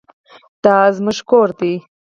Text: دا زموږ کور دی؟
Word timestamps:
دا 0.63 0.77
زموږ 0.97 1.19
کور 1.29 1.49
دی؟ 1.59 1.73